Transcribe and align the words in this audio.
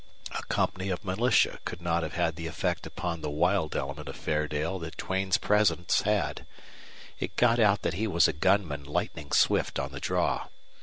A 0.31 0.41
company 0.45 0.89
of 0.89 1.05
militia 1.05 1.59
could 1.63 1.79
not 1.79 2.01
have 2.01 2.13
had 2.15 2.35
the 2.35 2.47
effect 2.47 2.87
upon 2.87 3.21
the 3.21 3.29
wild 3.29 3.75
element 3.75 4.09
of 4.09 4.15
Fairdale 4.15 4.79
that 4.79 4.97
Duane's 4.97 5.37
presence 5.37 6.01
had. 6.01 6.47
It 7.19 7.35
got 7.35 7.59
out 7.59 7.83
that 7.83 7.93
he 7.93 8.07
was 8.07 8.27
a 8.27 8.33
gunman 8.33 8.83
lightning 8.83 9.31
swift 9.31 9.77
on 9.77 9.91
the 9.91 9.99
draw. 9.99 10.47